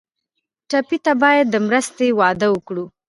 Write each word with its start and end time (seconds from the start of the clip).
ټپي 0.69 0.97
ته 1.05 1.13
باید 1.21 1.45
د 1.49 1.55
مرستې 1.67 2.07
وعده 2.19 2.47
وکړو. 2.51 2.85